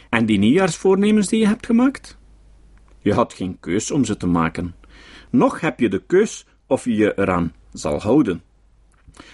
[0.09, 2.17] En die nieuwjaarsvoornemens die je hebt gemaakt?
[2.99, 4.75] Je had geen keus om ze te maken.
[5.29, 8.43] Nog heb je de keus of je je eraan zal houden.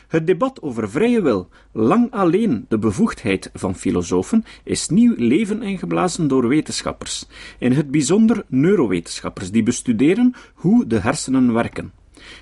[0.07, 6.27] Het debat over vrije wil, lang alleen de bevoegdheid van filosofen, is nieuw leven ingeblazen
[6.27, 7.27] door wetenschappers,
[7.59, 11.91] in het bijzonder neurowetenschappers, die bestuderen hoe de hersenen werken.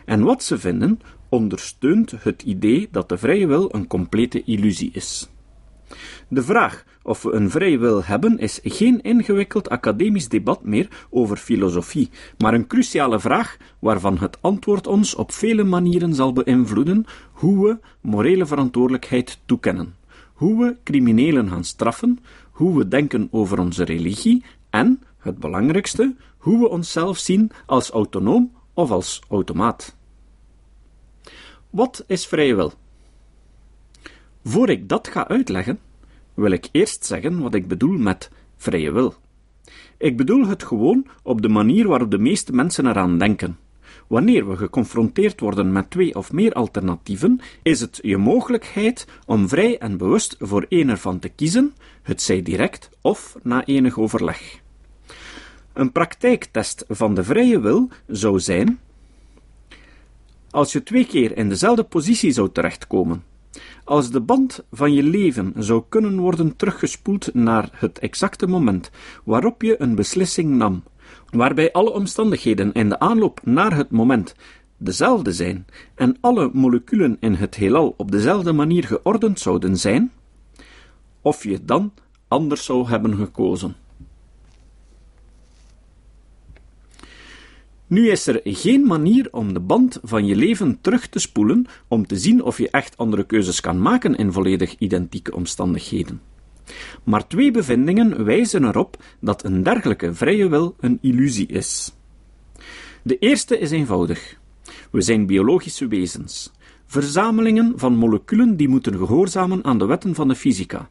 [0.05, 5.29] En wat ze vinden, ondersteunt het idee dat de vrije wil een complete illusie is.
[6.27, 11.37] De vraag of we een vrije wil hebben is geen ingewikkeld academisch debat meer over
[11.37, 17.67] filosofie, maar een cruciale vraag waarvan het antwoord ons op vele manieren zal beïnvloeden hoe
[17.67, 19.95] we morele verantwoordelijkheid toekennen,
[20.33, 22.19] hoe we criminelen gaan straffen,
[22.51, 28.51] hoe we denken over onze religie en, het belangrijkste, hoe we onszelf zien als autonoom
[28.73, 29.95] of als automaat.
[31.69, 32.73] Wat is vrije wil?
[34.43, 35.79] Voor ik dat ga uitleggen,
[36.35, 39.13] wil ik eerst zeggen wat ik bedoel met vrije wil.
[39.97, 43.57] Ik bedoel het gewoon op de manier waarop de meeste mensen eraan denken.
[44.07, 49.77] Wanneer we geconfronteerd worden met twee of meer alternatieven, is het je mogelijkheid om vrij
[49.77, 54.59] en bewust voor een ervan te kiezen, het zij direct of na enig overleg.
[55.73, 58.79] Een praktijktest van de vrije wil zou zijn:
[60.49, 63.23] als je twee keer in dezelfde positie zou terechtkomen,
[63.83, 68.89] als de band van je leven zou kunnen worden teruggespoeld naar het exacte moment
[69.23, 70.83] waarop je een beslissing nam,
[71.29, 74.35] waarbij alle omstandigheden in de aanloop naar het moment
[74.77, 80.11] dezelfde zijn en alle moleculen in het heelal op dezelfde manier geordend zouden zijn,
[81.21, 81.93] of je dan
[82.27, 83.75] anders zou hebben gekozen.
[87.87, 92.07] Nu is er geen manier om de band van je leven terug te spoelen om
[92.07, 96.21] te zien of je echt andere keuzes kan maken in volledig identieke omstandigheden.
[97.03, 101.93] Maar twee bevindingen wijzen erop dat een dergelijke vrije wil een illusie is.
[103.03, 104.39] De eerste is eenvoudig.
[104.91, 106.51] We zijn biologische wezens,
[106.85, 110.89] verzamelingen van moleculen die moeten gehoorzamen aan de wetten van de fysica.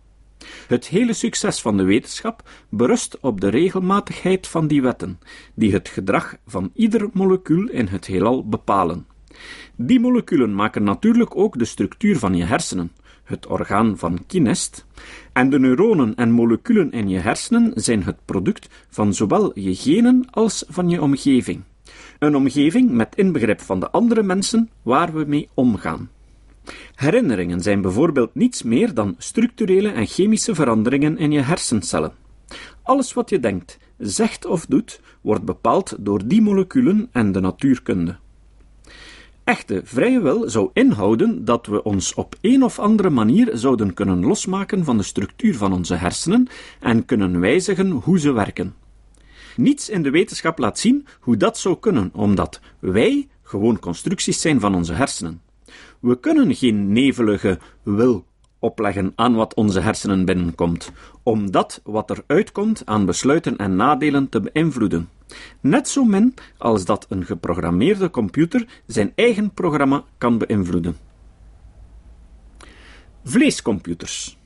[0.69, 5.19] Het hele succes van de wetenschap berust op de regelmatigheid van die wetten,
[5.55, 9.07] die het gedrag van ieder molecuul in het heelal bepalen.
[9.77, 12.93] Die moleculen maken natuurlijk ook de structuur van je hersenen,
[13.25, 14.87] het orgaan van kinest,
[15.33, 20.27] en de neuronen en moleculen in je hersenen zijn het product van zowel je genen
[20.31, 21.63] als van je omgeving.
[22.19, 26.11] Een omgeving met inbegrip van de andere mensen waar we mee omgaan.
[26.95, 32.13] Herinneringen zijn bijvoorbeeld niets meer dan structurele en chemische veranderingen in je hersencellen.
[32.83, 38.17] Alles wat je denkt, zegt of doet, wordt bepaald door die moleculen en de natuurkunde.
[39.45, 44.25] Echte vrije wil zou inhouden dat we ons op een of andere manier zouden kunnen
[44.25, 46.49] losmaken van de structuur van onze hersenen
[46.81, 48.75] en kunnen wijzigen hoe ze werken.
[49.57, 54.61] Niets in de wetenschap laat zien hoe dat zou kunnen, omdat wij gewoon constructies zijn
[54.61, 55.41] van onze hersenen.
[56.05, 58.25] We kunnen geen nevelige wil
[58.59, 60.93] opleggen aan wat onze hersenen binnenkomt,
[61.23, 65.09] om dat wat er uitkomt aan besluiten en nadelen te beïnvloeden.
[65.61, 70.97] Net zo min als dat een geprogrammeerde computer zijn eigen programma kan beïnvloeden.
[73.25, 74.39] Vleescomputers.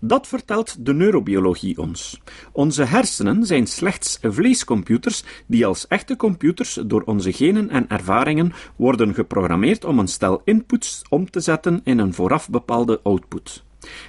[0.00, 2.20] Dat vertelt de neurobiologie ons.
[2.52, 9.14] Onze hersenen zijn slechts vleescomputers die als echte computers door onze genen en ervaringen worden
[9.14, 13.64] geprogrammeerd om een stel inputs om te zetten in een vooraf bepaalde output.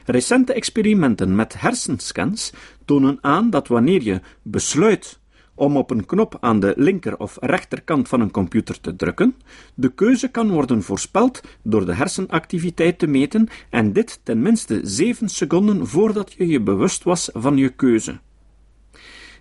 [0.06, 2.54] Recente experimenten met hersenscans
[2.86, 5.20] tonen aan dat wanneer je besluit
[5.56, 9.36] om op een knop aan de linker of rechterkant van een computer te drukken,
[9.74, 15.30] de keuze kan worden voorspeld door de hersenactiviteit te meten en dit ten minste 7
[15.30, 18.20] seconden voordat je je bewust was van je keuze.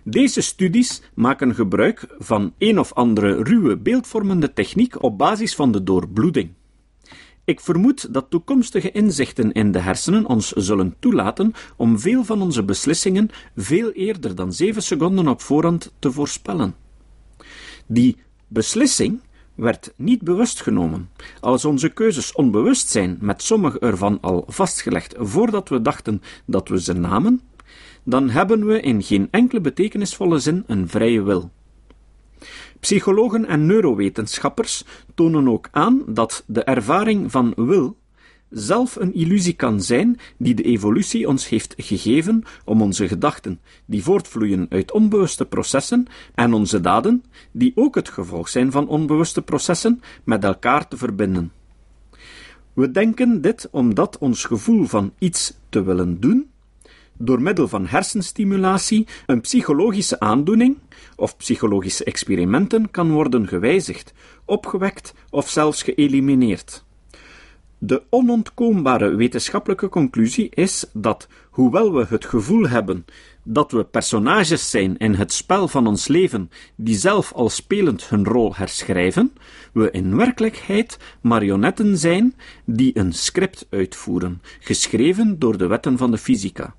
[0.03, 5.83] Deze studies maken gebruik van een of andere ruwe beeldvormende techniek op basis van de
[5.83, 6.49] doorbloeding.
[7.51, 12.63] Ik vermoed dat toekomstige inzichten in de hersenen ons zullen toelaten om veel van onze
[12.63, 16.75] beslissingen veel eerder dan zeven seconden op voorhand te voorspellen.
[17.87, 18.17] Die
[18.47, 19.19] beslissing
[19.55, 21.09] werd niet bewust genomen.
[21.39, 26.81] Als onze keuzes onbewust zijn, met sommige ervan al vastgelegd voordat we dachten dat we
[26.81, 27.41] ze namen,
[28.03, 31.51] dan hebben we in geen enkele betekenisvolle zin een vrije wil.
[32.81, 34.85] Psychologen en neurowetenschappers
[35.15, 37.97] tonen ook aan dat de ervaring van wil
[38.49, 44.03] zelf een illusie kan zijn die de evolutie ons heeft gegeven om onze gedachten, die
[44.03, 50.01] voortvloeien uit onbewuste processen, en onze daden, die ook het gevolg zijn van onbewuste processen,
[50.23, 51.51] met elkaar te verbinden.
[52.73, 56.50] We denken dit omdat ons gevoel van iets te willen doen
[57.25, 60.77] door middel van hersenstimulatie een psychologische aandoening
[61.15, 64.13] of psychologische experimenten kan worden gewijzigd,
[64.45, 66.83] opgewekt of zelfs geëlimineerd.
[67.77, 73.05] De onontkoombare wetenschappelijke conclusie is dat, hoewel we het gevoel hebben
[73.43, 78.25] dat we personages zijn in het spel van ons leven, die zelf al spelend hun
[78.25, 79.33] rol herschrijven,
[79.73, 82.35] we in werkelijkheid marionetten zijn
[82.65, 86.75] die een script uitvoeren, geschreven door de wetten van de fysica.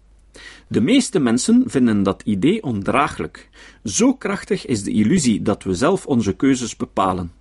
[0.72, 3.48] De meeste mensen vinden dat idee ondraaglijk.
[3.84, 7.32] Zo krachtig is de illusie dat we zelf onze keuzes bepalen.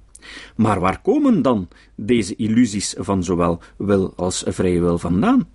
[0.55, 5.49] Maar waar komen dan deze illusies van zowel wil als vrije wil vandaan?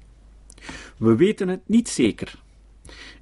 [0.96, 2.43] We weten het niet zeker.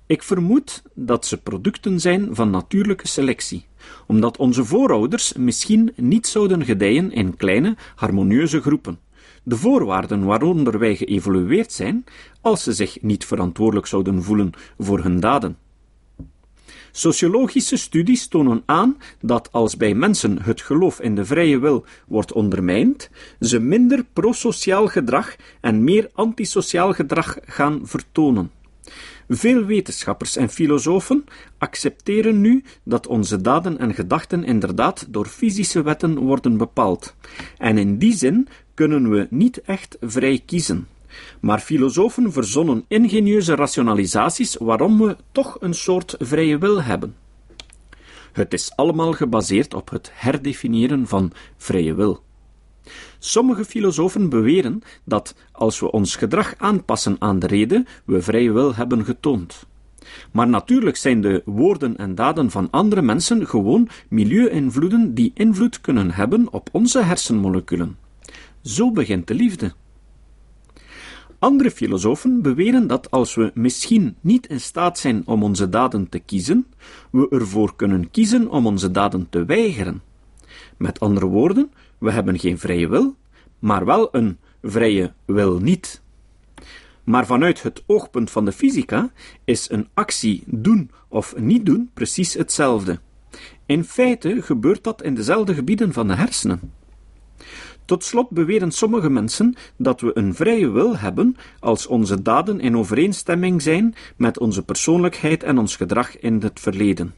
[0.06, 3.66] Ik vermoed dat ze producten zijn van natuurlijke selectie,
[4.06, 8.98] omdat onze voorouders misschien niet zouden gedijen in kleine, harmonieuze groepen
[9.44, 12.04] de voorwaarden waaronder wij geëvolueerd zijn,
[12.40, 15.56] als ze zich niet verantwoordelijk zouden voelen voor hun daden.
[16.96, 22.32] Sociologische studies tonen aan dat als bij mensen het geloof in de vrije wil wordt
[22.32, 23.10] ondermijnd,
[23.40, 28.50] ze minder prosociaal gedrag en meer antisociaal gedrag gaan vertonen.
[29.28, 31.24] Veel wetenschappers en filosofen
[31.58, 37.14] accepteren nu dat onze daden en gedachten inderdaad door fysische wetten worden bepaald.
[37.58, 40.88] En in die zin kunnen we niet echt vrij kiezen.
[41.40, 47.14] Maar filosofen verzonnen ingenieuze rationalisaties waarom we toch een soort vrije wil hebben.
[48.32, 52.22] Het is allemaal gebaseerd op het herdefiniëren van vrije wil.
[53.18, 58.74] Sommige filosofen beweren dat als we ons gedrag aanpassen aan de reden, we vrije wil
[58.74, 59.66] hebben getoond.
[60.32, 66.10] Maar natuurlijk zijn de woorden en daden van andere mensen gewoon milieu-invloeden die invloed kunnen
[66.10, 68.03] hebben op onze hersenmoleculen.
[68.64, 69.72] Zo begint de liefde.
[71.38, 76.18] Andere filosofen beweren dat als we misschien niet in staat zijn om onze daden te
[76.18, 76.66] kiezen,
[77.10, 80.02] we ervoor kunnen kiezen om onze daden te weigeren.
[80.76, 83.16] Met andere woorden, we hebben geen vrije wil,
[83.58, 86.02] maar wel een vrije wil niet.
[87.02, 89.12] Maar vanuit het oogpunt van de fysica
[89.44, 93.00] is een actie doen of niet doen precies hetzelfde.
[93.66, 96.60] In feite gebeurt dat in dezelfde gebieden van de hersenen.
[97.84, 102.76] Tot slot beweren sommige mensen dat we een vrije wil hebben als onze daden in
[102.76, 107.14] overeenstemming zijn met onze persoonlijkheid en ons gedrag in het verleden.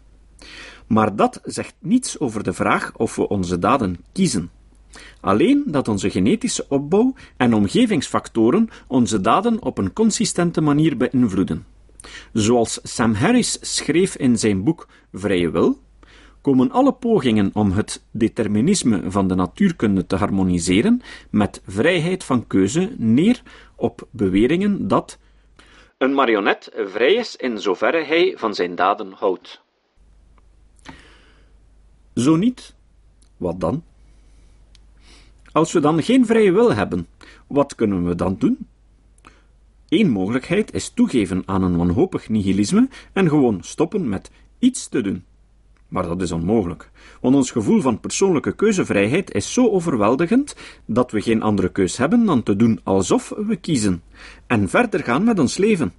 [0.86, 4.50] Maar dat zegt niets over de vraag of we onze daden kiezen.
[5.20, 11.66] Alleen dat onze genetische opbouw en omgevingsfactoren onze daden op een consistente manier beïnvloeden.
[12.32, 15.78] Zoals Sam Harris schreef in zijn boek Vrije Wil,
[16.46, 22.94] komen alle pogingen om het determinisme van de natuurkunde te harmoniseren met vrijheid van keuze
[22.96, 23.42] neer
[23.76, 25.18] op beweringen dat
[25.98, 29.60] een marionet vrij is in zoverre hij van zijn daden houdt.
[32.14, 32.74] Zo niet,
[33.36, 33.84] wat dan?
[35.52, 37.08] Als we dan geen vrije wil hebben,
[37.46, 38.68] wat kunnen we dan doen?
[39.88, 45.24] Eén mogelijkheid is toegeven aan een wanhopig nihilisme en gewoon stoppen met iets te doen.
[45.88, 46.90] Maar dat is onmogelijk,
[47.20, 52.24] want ons gevoel van persoonlijke keuzevrijheid is zo overweldigend dat we geen andere keus hebben
[52.24, 54.02] dan te doen alsof we kiezen
[54.46, 55.92] en verder gaan met ons leven.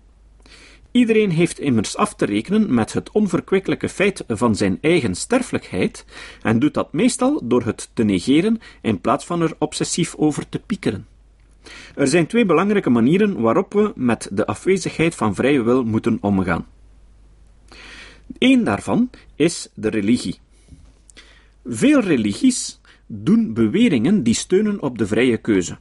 [0.92, 6.06] Iedereen heeft immers af te rekenen met het onverkwikkelijke feit van zijn eigen sterfelijkheid
[6.42, 10.60] en doet dat meestal door het te negeren in plaats van er obsessief over te
[10.60, 11.08] piekeren.
[11.96, 16.66] Er zijn twee belangrijke manieren waarop we met de afwezigheid van vrije wil moeten omgaan.
[18.38, 20.40] Eén daarvan is de religie.
[21.66, 25.78] Veel religies doen beweringen die steunen op de vrije keuze.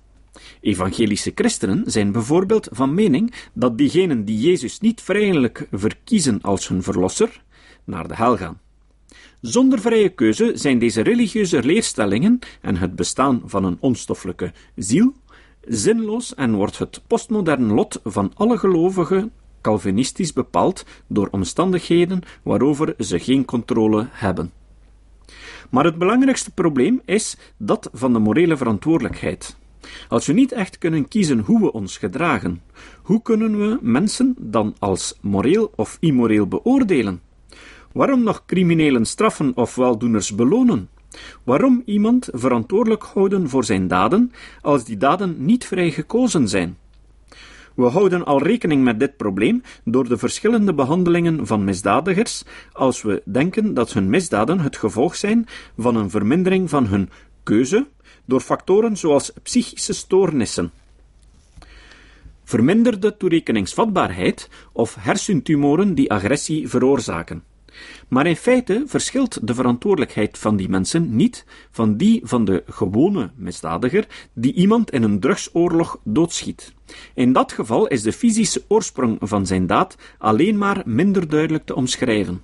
[0.61, 6.83] Evangelische christenen zijn bijvoorbeeld van mening dat diegenen die Jezus niet vrijelijk verkiezen als hun
[6.83, 7.43] verlosser,
[7.85, 8.61] naar de hel gaan.
[9.41, 15.15] Zonder vrije keuze zijn deze religieuze leerstellingen en het bestaan van een onstoffelijke ziel
[15.69, 19.33] zinloos en wordt het postmodern lot van alle gelovigen
[19.67, 24.53] Calvinistisch bepaald door omstandigheden waarover ze geen controle hebben.
[25.71, 29.57] Maar het belangrijkste probleem is dat van de morele verantwoordelijkheid.
[30.09, 32.63] Als we niet echt kunnen kiezen hoe we ons gedragen,
[33.03, 37.21] hoe kunnen we mensen dan als moreel of immoreel beoordelen?
[37.93, 40.89] Waarom nog criminelen straffen of weldoeners belonen?
[41.45, 46.77] Waarom iemand verantwoordelijk houden voor zijn daden als die daden niet vrij gekozen zijn?
[47.77, 53.23] We houden al rekening met dit probleem door de verschillende behandelingen van misdadigers, als we
[53.25, 55.47] denken dat hun misdaden het gevolg zijn
[55.79, 57.11] van een vermindering van hun
[57.43, 57.87] keuze
[58.25, 60.71] door factoren zoals psychische stoornissen,
[62.45, 67.43] verminderde toerekeningsvatbaarheid of hersentumoren die agressie veroorzaken.
[68.09, 73.31] Maar in feite verschilt de verantwoordelijkheid van die mensen niet van die van de gewone
[73.37, 76.75] misdadiger die iemand in een drugsoorlog doodschiet.
[77.15, 81.75] In dat geval is de fysische oorsprong van zijn daad alleen maar minder duidelijk te
[81.75, 82.43] omschrijven.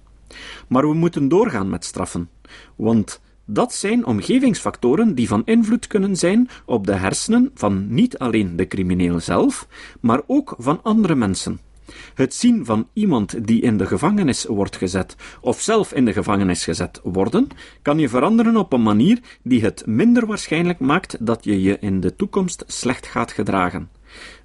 [0.69, 2.31] Maar we moeten doorgaan met straffen,
[2.77, 8.57] want dat zijn omgevingsfactoren die van invloed kunnen zijn op de hersenen van niet alleen
[8.57, 9.67] de crimineel zelf,
[10.01, 11.61] maar ook van andere mensen.
[12.15, 16.65] Het zien van iemand die in de gevangenis wordt gezet, of zelf in de gevangenis
[16.65, 17.49] gezet worden,
[17.83, 22.01] kan je veranderen op een manier die het minder waarschijnlijk maakt dat je je in
[22.01, 23.89] de toekomst slecht gaat gedragen.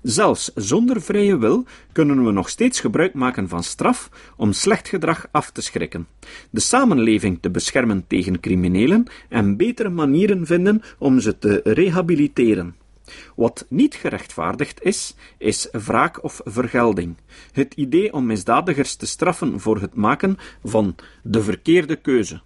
[0.01, 5.27] Zelfs zonder vrije wil kunnen we nog steeds gebruik maken van straf om slecht gedrag
[5.31, 6.07] af te schrikken,
[6.49, 12.75] de samenleving te beschermen tegen criminelen en betere manieren vinden om ze te rehabiliteren.
[13.35, 17.15] Wat niet gerechtvaardigd is, is wraak of vergelding.
[17.51, 22.41] Het idee om misdadigers te straffen voor het maken van de verkeerde keuze.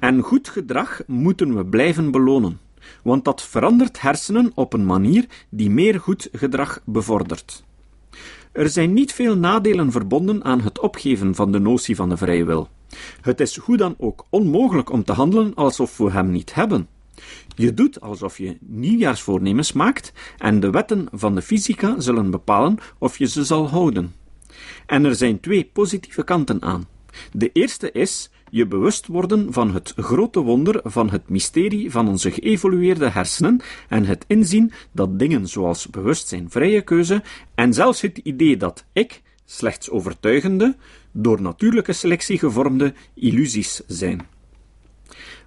[0.00, 2.60] En goed gedrag moeten we blijven belonen,
[3.02, 7.64] want dat verandert hersenen op een manier die meer goed gedrag bevordert.
[8.52, 12.44] Er zijn niet veel nadelen verbonden aan het opgeven van de notie van de vrije
[12.44, 12.68] wil.
[13.20, 16.88] Het is hoe dan ook onmogelijk om te handelen alsof we hem niet hebben.
[17.54, 23.18] Je doet alsof je nieuwjaarsvoornemens maakt en de wetten van de fysica zullen bepalen of
[23.18, 24.14] je ze zal houden.
[24.86, 26.88] En er zijn twee positieve kanten aan.
[27.32, 32.30] De eerste is je bewust worden van het grote wonder van het mysterie van onze
[32.30, 37.22] geëvolueerde hersenen en het inzien dat dingen zoals bewustzijn, vrije keuze
[37.54, 40.76] en zelfs het idee dat ik slechts overtuigende,
[41.12, 44.26] door natuurlijke selectie gevormde illusies zijn.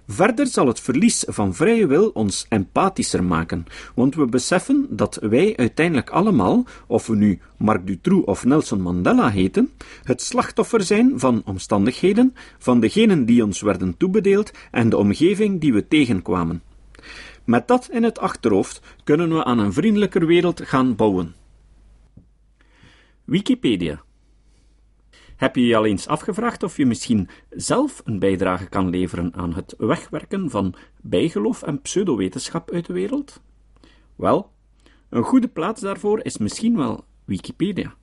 [0.06, 5.56] Verder zal het verlies van vrije wil ons empathischer maken, want we beseffen dat wij
[5.56, 9.70] uiteindelijk allemaal, of we nu Marc Dutroux of Nelson Mandela heten,
[10.02, 15.72] het slachtoffer zijn van omstandigheden, van degenen die ons werden toebedeeld en de omgeving die
[15.72, 16.62] we tegenkwamen.
[17.44, 21.34] Met dat in het achterhoofd kunnen we aan een vriendelijker wereld gaan bouwen.
[23.24, 24.03] Wikipedia
[25.36, 29.54] heb je je al eens afgevraagd of je misschien zelf een bijdrage kan leveren aan
[29.54, 33.42] het wegwerken van bijgeloof en pseudowetenschap uit de wereld?
[34.16, 34.50] Wel,
[35.08, 37.94] een goede plaats daarvoor is misschien wel Wikipedia.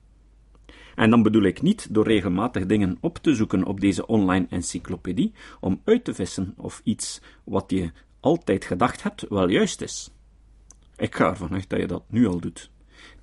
[0.94, 5.32] En dan bedoel ik niet door regelmatig dingen op te zoeken op deze online encyclopedie
[5.60, 10.10] om uit te vissen of iets wat je altijd gedacht hebt wel juist is.
[10.96, 12.70] Ik ga ervan uit dat je dat nu al doet.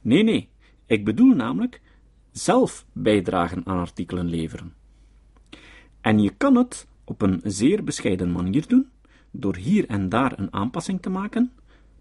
[0.01, 0.49] Nee, nee,
[0.85, 1.81] ik bedoel namelijk
[2.39, 4.73] zelf bijdragen aan artikelen leveren.
[6.01, 8.89] En je kan het op een zeer bescheiden manier doen,
[9.31, 11.51] door hier en daar een aanpassing te maken,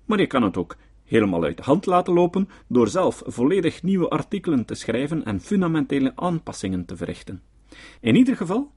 [0.04, 4.08] maar je kan het ook helemaal uit de hand laten lopen door zelf volledig nieuwe
[4.08, 7.42] artikelen te schrijven en fundamentele aanpassingen te verrichten.
[8.00, 8.72] In ieder geval,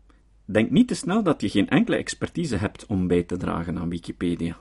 [0.46, 3.90] denk niet te snel dat je geen enkele expertise hebt om bij te dragen aan
[3.90, 4.60] Wikipedia.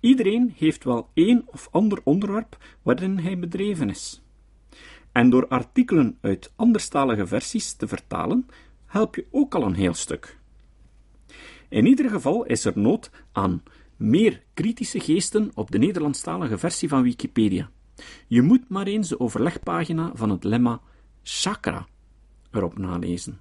[0.00, 4.22] Iedereen heeft wel één of ander onderwerp waarin hij bedreven is.
[5.12, 8.46] En door artikelen uit anderstalige versies te vertalen,
[8.86, 10.38] help je ook al een heel stuk.
[11.68, 13.62] In ieder geval is er nood aan
[13.96, 17.70] meer kritische geesten op de Nederlandstalige versie van Wikipedia.
[18.26, 20.80] Je moet maar eens de overlegpagina van het lemma
[21.22, 21.86] chakra
[22.50, 23.40] erop nalezen.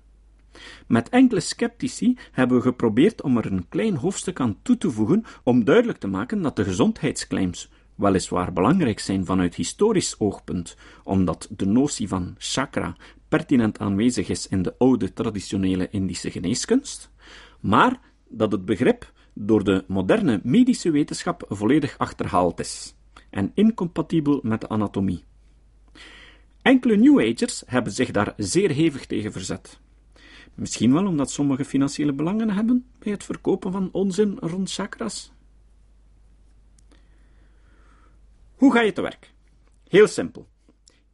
[0.88, 5.26] Met enkele sceptici hebben we geprobeerd om er een klein hoofdstuk aan toe te voegen
[5.44, 11.65] om duidelijk te maken dat de gezondheidsclaims weliswaar belangrijk zijn vanuit historisch oogpunt, omdat de
[11.65, 12.96] notie van chakra
[13.27, 17.12] pertinent aanwezig is in de oude traditionele Indische geneeskunst,
[17.60, 22.96] maar dat het begrip door de moderne medische wetenschap volledig achterhaald is
[23.29, 25.24] en incompatibel met de anatomie.
[26.62, 29.79] Enkele New Agers hebben zich daar zeer hevig tegen verzet.
[30.56, 35.32] Misschien wel omdat sommige financiële belangen hebben bij het verkopen van onzin rond chakras.
[38.60, 39.34] Hoe ga je te werk?
[39.88, 40.48] Heel simpel.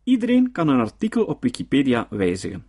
[0.03, 2.65] Iedereen kan een artikel op Wikipedia wijzigen.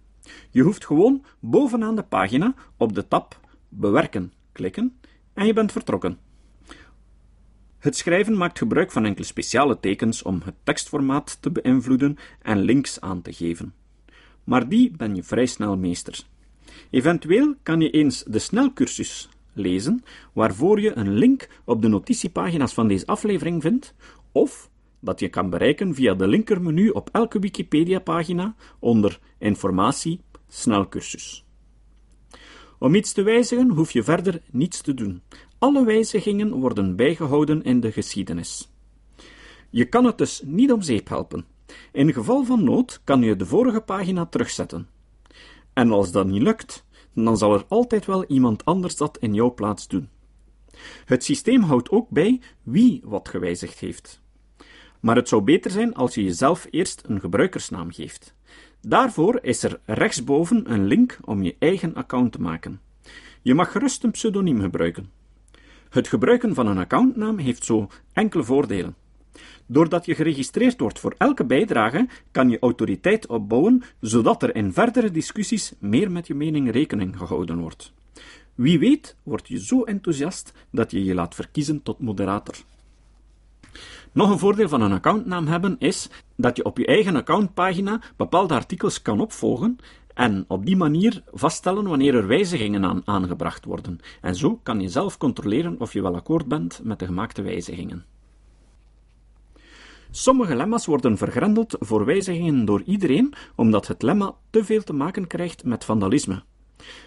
[0.51, 4.99] Je hoeft gewoon bovenaan de pagina op de tab Bewerken klikken
[5.35, 6.19] en je bent vertrokken.
[7.79, 13.01] Het schrijven maakt gebruik van enkele speciale tekens om het tekstformaat te beïnvloeden en links
[13.01, 13.75] aan te geven.
[14.45, 16.23] Maar die ben je vrij snel meester.
[16.91, 22.89] Eventueel kan je eens de snelcursus lezen, waarvoor je een link op de notitiepagina's van
[22.89, 23.95] deze aflevering vindt,
[24.37, 31.45] of dat je kan bereiken via de linkermenu op elke Wikipedia-pagina onder Informatie Snelcursus.
[32.79, 35.23] Om iets te wijzigen hoef je verder niets te doen.
[35.59, 38.71] Alle wijzigingen worden bijgehouden in de geschiedenis.
[39.71, 41.45] Je kan het dus niet om zeep helpen.
[41.93, 44.89] In geval van nood kan je de vorige pagina terugzetten.
[45.73, 49.55] En als dat niet lukt, dan zal er altijd wel iemand anders dat in jouw
[49.55, 50.09] plaats doen.
[51.05, 54.25] Het systeem houdt ook bij wie wat gewijzigd heeft.
[55.01, 58.35] Maar het zou beter zijn als je jezelf eerst een gebruikersnaam geeft.
[58.81, 62.81] Daarvoor is er rechtsboven een link om je eigen account te maken.
[63.43, 65.11] Je mag gerust een pseudoniem gebruiken.
[65.89, 68.97] Het gebruiken van een accountnaam heeft zo enkele voordelen.
[69.67, 75.11] Doordat je geregistreerd wordt voor elke bijdrage, kan je autoriteit opbouwen, zodat er in verdere
[75.11, 77.93] discussies meer met je mening rekening gehouden wordt.
[78.55, 82.55] Wie weet, word je zo enthousiast dat je je laat verkiezen tot moderator.
[84.17, 88.55] Nog een voordeel van een accountnaam hebben is dat je op je eigen accountpagina bepaalde
[88.55, 89.79] artikels kan opvolgen
[90.15, 93.99] en op die manier vaststellen wanneer er wijzigingen aan aangebracht worden.
[94.21, 98.05] En zo kan je zelf controleren of je wel akkoord bent met de gemaakte wijzigingen.
[100.11, 105.27] Sommige lemma's worden vergrendeld voor wijzigingen door iedereen, omdat het lemma te veel te maken
[105.27, 106.43] krijgt met vandalisme.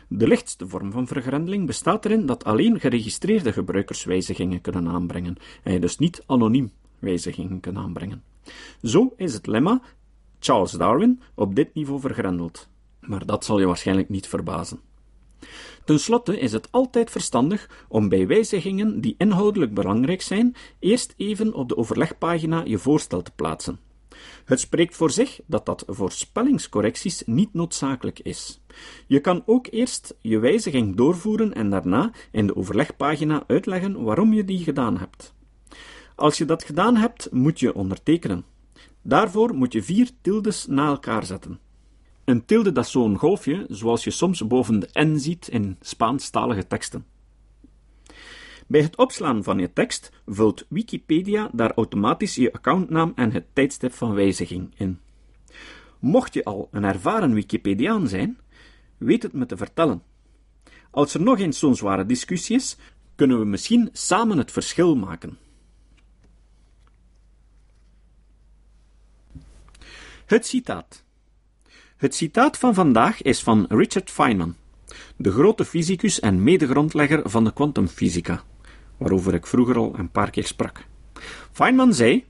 [0.07, 5.73] De lichtste vorm van vergrendeling bestaat erin dat alleen geregistreerde gebruikers wijzigingen kunnen aanbrengen, en
[5.73, 8.23] je dus niet anoniem wijzigingen kunt aanbrengen.
[8.81, 9.81] Zo is het lemma
[10.39, 12.69] Charles Darwin op dit niveau vergrendeld.
[12.99, 14.79] Maar dat zal je waarschijnlijk niet verbazen.
[15.85, 21.53] Ten slotte is het altijd verstandig om bij wijzigingen die inhoudelijk belangrijk zijn, eerst even
[21.53, 23.79] op de overlegpagina je voorstel te plaatsen.
[24.45, 28.61] Het spreekt voor zich dat dat voor spellingscorrecties niet noodzakelijk is.
[29.07, 34.45] Je kan ook eerst je wijziging doorvoeren en daarna in de overlegpagina uitleggen waarom je
[34.45, 35.33] die gedaan hebt.
[36.19, 38.45] Als je dat gedaan hebt, moet je ondertekenen.
[39.01, 41.59] Daarvoor moet je vier tildes na elkaar zetten.
[42.25, 47.05] Een tilde dat zo'n golfje, zoals je soms boven de N ziet in Spaanstalige teksten.
[48.67, 53.93] Bij het opslaan van je tekst vult Wikipedia daar automatisch je accountnaam en het tijdstip
[53.93, 54.99] van wijziging in.
[55.99, 58.37] Mocht je al een ervaren Wikipediaan zijn,
[58.97, 60.03] weet het me te vertellen.
[60.91, 62.77] Als er nog eens zo'n zware discussie is,
[63.15, 65.37] kunnen we misschien samen het verschil maken.
[70.29, 71.03] Het citaat.
[71.97, 74.55] Het citaat van vandaag is van Richard Feynman,
[75.15, 78.43] de grote fysicus en medegrondlegger van de kwantumfysica,
[78.97, 80.85] waarover ik vroeger al een paar keer sprak.
[81.51, 82.25] Feynman zei: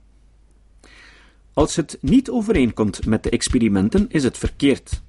[1.53, 5.01] Als het niet overeenkomt met de experimenten, is het verkeerd.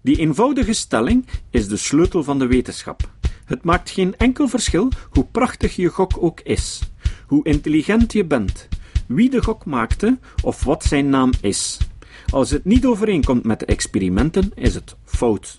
[0.00, 3.10] Die eenvoudige stelling is de sleutel van de wetenschap.
[3.44, 6.80] Het maakt geen enkel verschil hoe prachtig je gok ook is,
[7.26, 8.68] hoe intelligent je bent,
[9.06, 11.78] wie de gok maakte of wat zijn naam is.
[12.32, 15.58] Als het niet overeenkomt met de experimenten, is het fout.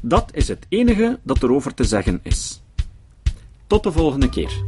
[0.00, 2.62] Dat is het enige dat erover te zeggen is.
[3.66, 4.64] Tot de volgende keer.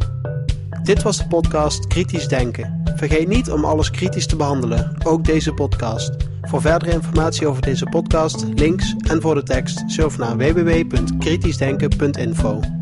[0.82, 2.82] Dit was de podcast Kritisch Denken.
[2.96, 6.10] Vergeet niet om alles kritisch te behandelen, ook deze podcast.
[6.42, 12.81] Voor verdere informatie over deze podcast, links en voor de tekst, surf naar www.kritischdenken.info.